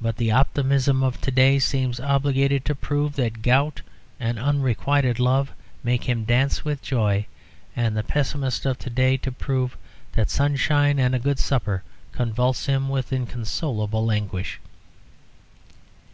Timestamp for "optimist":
0.32-0.88